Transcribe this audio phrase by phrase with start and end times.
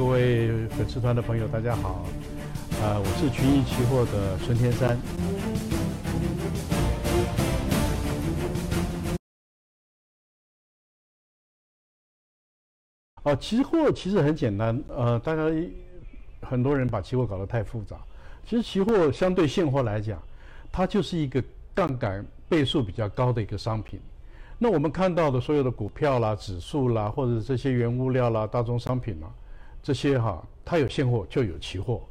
[0.00, 2.06] 各位粉丝团的朋友，大家好，
[2.82, 4.98] 啊，我是群益期货的孙天山。
[13.24, 15.42] 哦，期货其实很简单，呃，大家
[16.40, 17.98] 很多人把期货搞得太复杂。
[18.46, 20.18] 其实期货相对现货来讲，
[20.72, 21.44] 它就是一个
[21.74, 24.00] 杠杆倍数比较高的一个商品。
[24.58, 29.30] 那我们看到的所有的股票啦、指数啦，或者这些原物料啦、大宗商品啦，
[29.82, 32.06] 这些哈，它有现货就有期货，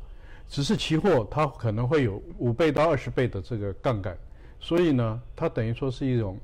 [0.47, 4.17] 只是期货它可能会有五倍到二十倍的这个杠杆，
[4.59, 6.39] 所以呢，它等于说是一种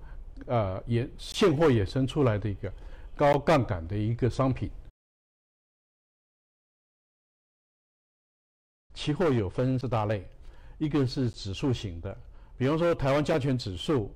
[0.45, 2.71] 呃衍现货衍生出来的一个
[3.15, 4.69] 高杠杆的一个商品。
[8.93, 10.27] 期货有分四大类，
[10.77, 12.17] 一个是指数型的，
[12.57, 14.13] 比方说台湾加权指数。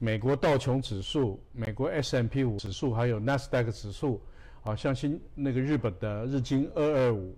[0.00, 4.22] 美国道琼指数、美国 S M P 五指数，还有纳斯达克指数，
[4.68, 7.34] 啊，像新那个日本的日经二二五，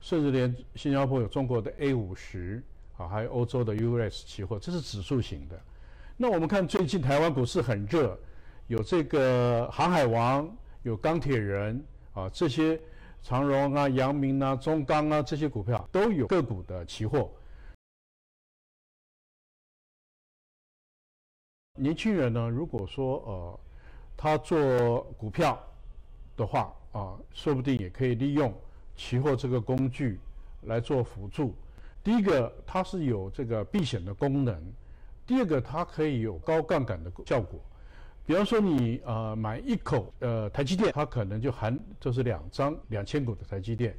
[0.00, 2.62] 甚至连新加坡有中国的 A 五十，
[2.96, 5.60] 啊，还有欧洲的 U S 期货，这是指数型的。
[6.16, 8.18] 那我们看最近台湾股市很热，
[8.66, 10.50] 有这个航海王，
[10.82, 12.80] 有钢铁人，啊，这些
[13.22, 17.30] 长荣啊、阳明啊、中钢啊这些股票都有个股的期货。
[21.74, 23.60] 年轻人呢，如果说呃，
[24.16, 25.62] 他做股票
[26.40, 28.52] 的话啊，说不定也可以利用
[28.96, 30.18] 期货这个工具
[30.62, 31.54] 来做辅助。
[32.02, 34.56] 第一个，它是有这个避险的功能；
[35.26, 37.60] 第二个，它可以有高杠杆的效果。
[38.26, 43.92] 比方说，你呃买一口呃台积电，它可能就含就是两张两千股的台积电；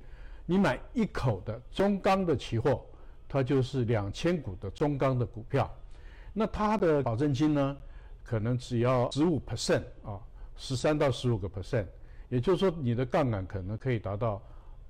[0.48, 2.84] 你买一口的中钢的期货，
[3.28, 5.70] 它就是两千股的中钢的股票。
[6.34, 7.78] 那它的保证金呢，
[8.24, 10.20] 可能只要十五 percent 啊，
[10.56, 11.86] 十三到十五个 percent，
[12.32, 14.42] 也就是说你的杠杆可能可以达到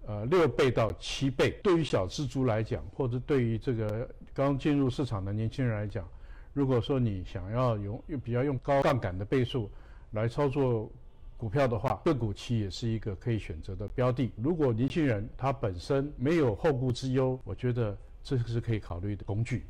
[0.05, 1.59] 呃六倍到七倍。
[1.63, 6.07] 对于小资族来讲，或者对于这个刚进入市场的年轻人来讲，
[6.53, 9.71] 如果说你想要用用比较用高杠杆的倍数
[10.11, 10.87] 来操作
[11.35, 14.31] 股票的话，个股期也是一个可以选择的标的。
[14.37, 19.65] 如果年轻人他本身没有后顾之忧，我觉得这个是可以考虑的工具。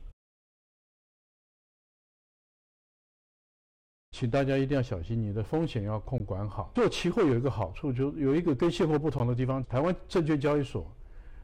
[4.22, 6.72] 请大家一定要小心，你的风险要控管好。
[6.76, 9.66] 做期货有一个好处，就有一个跟现货不同的地方。
[9.66, 10.86] 台湾证券交易所，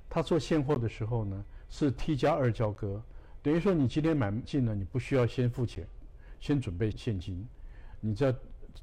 [0.08, 3.02] 它做现货的时候呢，是 T 加二交割，
[3.42, 5.88] 等于说你今天买进呢，你不需要先付钱，
[6.40, 7.44] 先准备现金，
[8.00, 8.32] 你在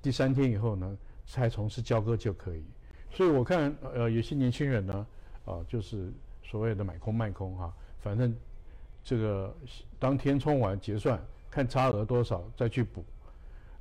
[0.03, 2.65] 第三天以后呢，才从事交割就可以。
[3.13, 5.07] 所以我看，呃，有些年轻人呢，
[5.45, 6.13] 啊，就是
[6.43, 8.35] 所谓的买空卖空哈，反正
[9.05, 9.57] 这个
[10.01, 13.05] 当天冲完结算，看差额多少再去补。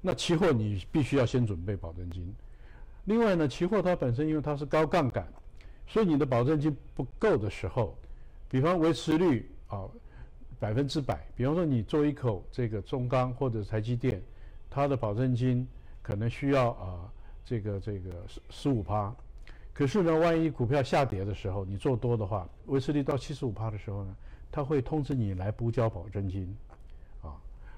[0.06, 2.36] 那期货你必须要先准备保证金，
[3.06, 5.26] 另外呢，期货它本身因为它是高杠杆，
[5.88, 7.98] 所以你的保证金不够的时候，
[8.50, 9.88] 比方维持率啊
[10.60, 14.22] 百分之百，比方说你做一口这个中钢或者台积电，
[14.70, 15.66] 它的保证金
[16.02, 17.10] 可能需要啊
[17.46, 19.16] 这个这个十十五趴，
[19.74, 24.14] 可是呢，万一股票下跌的时候，你做多的话，维持率到七十五趴的时候呢，
[24.52, 26.54] 它会通知你来补交保证金。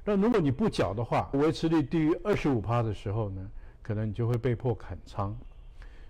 [0.07, 3.49] 那如果你不缴的话，维持率低于二十五趴的时候呢，
[3.81, 5.35] 可能你就会被迫砍仓。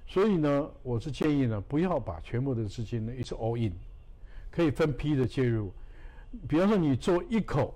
[0.06, 3.74] 所以呢，我是建议呢，不要把全部的资金呢一次 all in，
[4.52, 5.72] 可以分批的介入。
[6.46, 7.74] 比方说，你做一口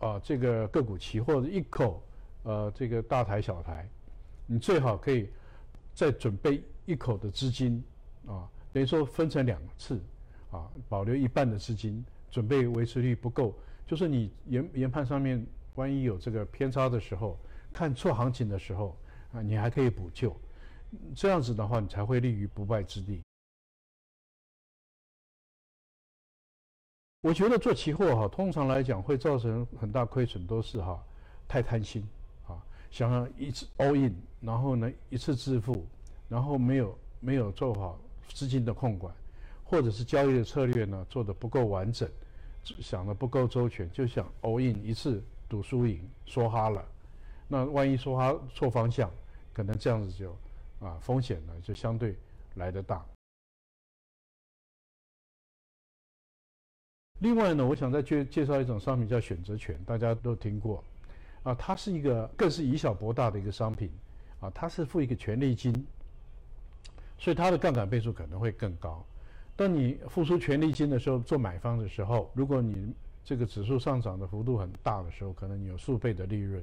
[0.00, 2.02] 啊这个个股期，或者一口
[2.42, 3.88] 呃这个大台小台，
[4.46, 5.30] 你最好可以
[5.94, 7.80] 再准备一口的资金
[8.26, 10.02] 啊，等于说分成两次
[10.50, 13.56] 啊，保留一半的资金，准备维持率不够。
[13.86, 17.38] 就是你研研判上面，万一有这个偏差的时候，
[17.72, 18.98] 看错行情的时候，
[19.32, 20.36] 啊，你还可以补救，
[21.14, 23.22] 这样子的话，你才会立于不败之地。
[27.20, 31.00] 我觉得做期货哈，通常来讲会造成很大亏损，都是哈
[31.46, 32.06] 太贪心
[32.46, 32.60] 啊，
[32.90, 35.86] 想要一次 all in，然后呢一次致富，
[36.28, 39.14] 然后没有没有做好资金的控管，
[39.64, 42.08] 或者是交易的策略呢做的不够完整。
[42.80, 46.84] 想的不够周全，就想 all in 一次赌输赢，说哈了，
[47.48, 49.10] 那万一说哈错方向，
[49.52, 50.36] 可能这样子就
[50.80, 52.16] 啊风险呢就相对
[52.54, 53.04] 来得大。
[57.20, 60.84] 另外呢，我想再介介绍一种商品叫选择权，大家都听过
[61.44, 63.90] 啊，它是一个更是以小博大的一个商品
[64.40, 65.72] 啊，它是付一个权利金，
[67.18, 69.02] 所以它的杠杆倍数可能会更高。
[69.56, 72.92] 当你付出权利金的时候，做买方的时候，如果你
[73.24, 76.62] 这个指数上涨的幅度很大的时候，可能你有数倍的利润。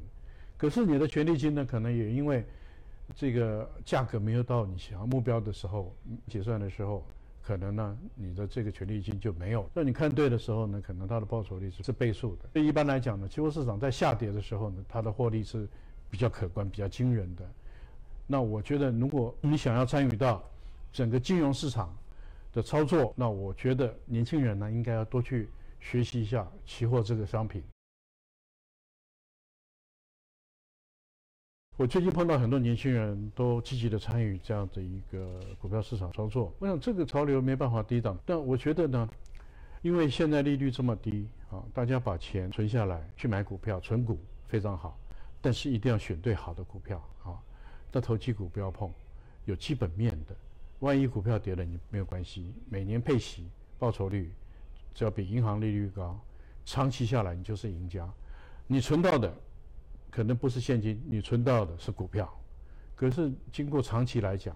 [0.58, 2.46] 可是你的权利金呢，可能也因为
[3.16, 5.94] 这个价格没有到你想要目标的时候，
[6.28, 7.04] 结算的时候，
[7.42, 9.68] 可能呢你的这个权利金就没有。
[9.74, 12.50] 那你看对的时候呢，可能它的报酬率是是倍数的。
[12.54, 15.68] 所以一般来讲呢，期货市场在下跌的时候呢，它的获利是
[16.10, 17.44] 比较可观、比较惊人的。
[18.26, 20.42] 那我觉得，如果你想要参与到
[20.94, 21.94] 整个金融市场
[22.54, 27.64] 的操作，那我觉得年轻人呢应该要多去学习一下期货这个商品。
[31.76, 36.54] 我最近碰到很多年轻人都积极的参与这样的一个股票市场操作。
[36.60, 39.10] 我想这个潮流没办法抵挡，但我觉得呢，
[39.82, 44.96] 因为现在利率这么低啊，大家把钱存下来去买股票，存股非常好，
[45.42, 47.42] 但是一定要选对好的股票啊。
[47.92, 48.94] 那投机股不要碰，
[49.46, 50.36] 有基本面的，
[50.80, 53.48] 万一股票跌了你没有关系，每年配息
[53.80, 54.32] 报酬率
[54.94, 56.20] 只要比银行利率高，
[56.66, 58.08] 长期下来你就是赢家。
[58.68, 59.34] 你存到的。
[60.16, 62.32] 可能不是现金，你存到的是股票，
[62.96, 64.56] 可是经过长期来讲，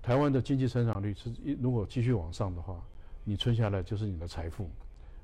[0.00, 2.82] 台湾的经济成长率是一如果继续往上的话，
[3.22, 4.70] 你存下来就是你的财富，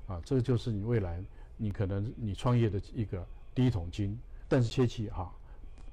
[0.06, 1.24] 啊，这个就是你未来
[1.56, 4.20] 你可能你创业的一个第一桶金。
[4.46, 5.34] 但是切记哈，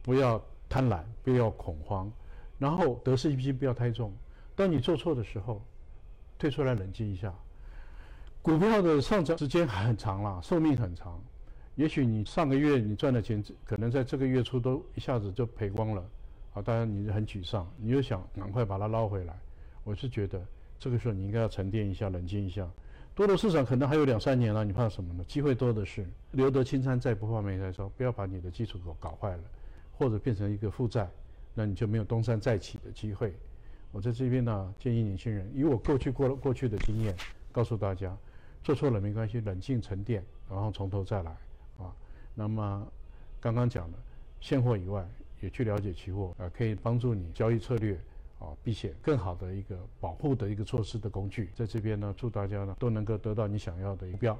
[0.01, 2.11] 不要贪婪，不要恐慌，
[2.57, 4.11] 然后得失心不要太重。
[4.59, 5.61] 当你做错的时候，
[6.37, 7.33] 退出来冷静一下。
[8.41, 11.17] 股票的上涨时间很长了，寿命很长。
[11.75, 16.03] 也许你上个月你赚的钱，可能在这个月初都一下子就赔光了，
[16.53, 19.33] 啊，当然你很沮丧，你就想赶快把它捞回来。
[19.85, 20.45] 我是觉得
[20.77, 22.69] 这个时候你应该要沉淀一下，冷静一下。
[23.15, 25.23] 多头市场可能还有两三年了，你怕什么呢？
[25.23, 26.05] 机会多的是。
[26.31, 27.87] 留得青山在，不怕没柴烧。
[27.95, 29.43] 不要把你的基础搞搞坏了，
[29.93, 31.09] 或者变成一个负债，
[31.53, 33.33] 那你就没有东山再起的机会。
[33.91, 37.15] 我在这边呢，建议年轻人，以我过去过了过去的经验，
[37.51, 38.15] 告诉大家，
[38.63, 41.31] 做错了没关系，冷静沉淀，然后从头再来。
[41.79, 41.95] 啊，
[42.35, 42.87] 那么
[43.39, 43.97] 刚刚讲的
[44.39, 45.07] 现货以外，
[45.41, 47.95] 也去了解期货，啊，可以帮助你交易策略
[48.37, 54.37] 啊避险更好的一个保护的一个措施的工具，在这边呢，祝大家呢都能够得到你想要的目标。